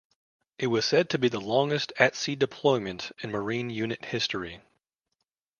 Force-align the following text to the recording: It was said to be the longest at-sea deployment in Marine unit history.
It 0.57 0.65
was 0.65 0.83
said 0.85 1.11
to 1.11 1.19
be 1.19 1.29
the 1.29 1.39
longest 1.39 1.93
at-sea 1.99 2.33
deployment 2.35 3.11
in 3.21 3.29
Marine 3.29 3.69
unit 3.69 4.05
history. 4.05 4.61